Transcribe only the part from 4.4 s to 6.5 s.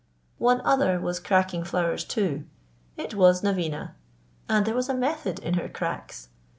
and there was a method in her cracks.